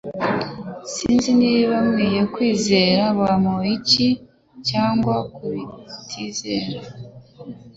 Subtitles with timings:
[0.93, 4.07] Sinzi niba nkwiye kwizera Bamoriki
[4.69, 6.79] cyangwa kutizera